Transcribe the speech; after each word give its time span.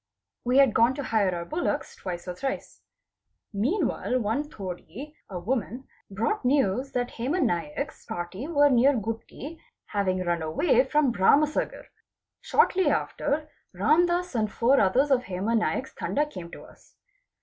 We 0.43 0.57
had 0.57 0.73
gone 0.73 0.95
to 0.95 1.03
hire 1.03 1.35
our 1.35 1.45
bullocks 1.45 1.95
twice 1.95 2.27
or 2.27 2.33
thrice. 2.33 2.81
Meanwhile 3.53 4.17
one 4.19 4.49
'T'oadi 4.49 5.13
(a 5.29 5.37
woman) 5.37 5.83
brought 6.09 6.43
news 6.43 6.91
that 6.93 7.11
Hema 7.19 7.39
Naik's 7.39 8.03
party 8.07 8.47
were 8.47 8.67
near 8.71 8.95
Gutti, 8.95 9.61
having 9.85 10.23
run 10.23 10.41
away 10.41 10.85
from 10.85 11.11
Bharam 11.13 11.45
sagar. 11.45 11.85
Shortly 12.39 12.87
after 12.89 13.51
Ramdas 13.75 14.33
and 14.33 14.51
four 14.51 14.79
others 14.79 15.11
of 15.11 15.25
Hema 15.25 15.55
Naik's 15.55 15.93
Tanda 15.93 16.25
came 16.25 16.49
to 16.49 16.63
us. 16.63 16.95